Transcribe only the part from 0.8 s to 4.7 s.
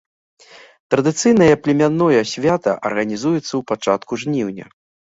Традыцыйнае племянное свята арганізуецца ў пачатку жніўня.